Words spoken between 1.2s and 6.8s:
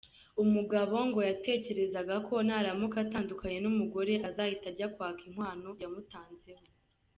yatekerezaga ko naramuka atandukanye n’umugore azahita ajya kwaka inkwano yamutanzeho.